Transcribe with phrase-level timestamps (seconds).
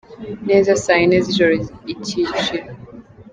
[0.47, 1.53] neza saa yine z’ijoro
[1.93, 2.67] icyiciro.